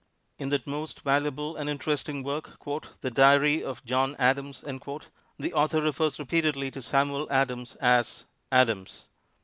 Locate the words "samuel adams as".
6.81-8.25